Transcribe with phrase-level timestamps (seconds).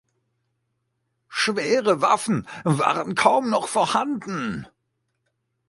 [1.27, 4.65] Schwere Waffen waren kaum noch vorhanden.